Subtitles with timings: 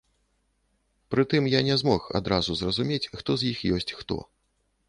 [1.15, 4.21] Пры тым, я не змог адразу зразумець, хто з іх ёсць хто.